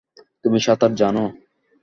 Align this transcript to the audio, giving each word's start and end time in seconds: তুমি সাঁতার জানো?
তুমি 0.45 0.59
সাঁতার 0.65 0.91
জানো? 0.95 1.23